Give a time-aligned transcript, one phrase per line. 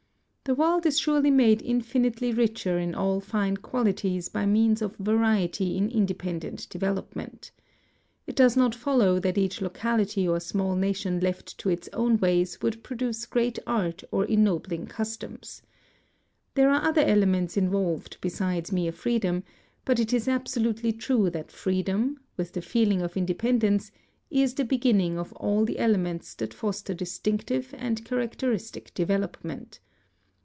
[0.43, 4.97] The world is surely made infinitely richer in all fine quali ties by means of
[4.97, 7.51] variety in independent development.
[8.27, 12.59] It does not follow that each locality or small nation left to its own ways
[12.61, 15.61] would produce great art or ennobling customs.
[16.55, 19.43] There are other elements involved besides mere freedom,
[19.85, 23.89] but it is absolutely true that freedom, with the feeling of independence,
[24.29, 29.79] is the beginning of all the elements that foster distinctive and characteristic development.